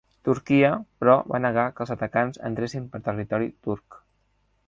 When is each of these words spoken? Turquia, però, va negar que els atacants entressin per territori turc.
Turquia, 0.27 0.69
però, 1.03 1.17
va 1.33 1.41
negar 1.43 1.65
que 1.75 1.85
els 1.85 1.91
atacants 1.97 2.41
entressin 2.51 2.89
per 2.95 3.03
territori 3.09 3.53
turc. 3.69 4.01